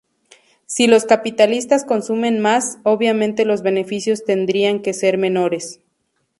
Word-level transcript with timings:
Si 0.65 0.87
los 0.87 1.03
capitalistas 1.05 1.85
consumen 1.85 2.39
más, 2.39 2.79
obviamente 2.81 3.45
los 3.45 3.61
beneficios 3.61 4.25
tendrían 4.25 4.81
que 4.81 4.93
ser 4.93 5.19
menores. 5.19 5.79